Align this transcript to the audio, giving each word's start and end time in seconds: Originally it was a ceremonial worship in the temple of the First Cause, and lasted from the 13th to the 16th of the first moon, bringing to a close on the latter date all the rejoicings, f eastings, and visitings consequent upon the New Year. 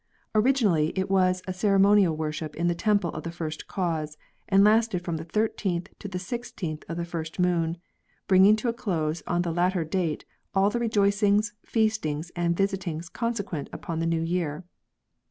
Originally 0.33 0.91
it 0.97 1.11
was 1.11 1.43
a 1.47 1.53
ceremonial 1.53 2.17
worship 2.17 2.55
in 2.55 2.65
the 2.65 2.73
temple 2.73 3.11
of 3.11 3.21
the 3.21 3.29
First 3.31 3.67
Cause, 3.67 4.17
and 4.49 4.63
lasted 4.63 5.03
from 5.05 5.17
the 5.17 5.25
13th 5.25 5.89
to 5.99 6.07
the 6.07 6.17
16th 6.17 6.83
of 6.89 6.97
the 6.97 7.05
first 7.05 7.37
moon, 7.39 7.77
bringing 8.27 8.55
to 8.55 8.67
a 8.67 8.73
close 8.73 9.21
on 9.27 9.43
the 9.43 9.53
latter 9.53 9.83
date 9.83 10.25
all 10.55 10.71
the 10.71 10.79
rejoicings, 10.79 11.53
f 11.63 11.73
eastings, 11.73 12.31
and 12.35 12.57
visitings 12.57 13.09
consequent 13.09 13.69
upon 13.71 13.99
the 13.99 14.07
New 14.07 14.23
Year. 14.23 14.63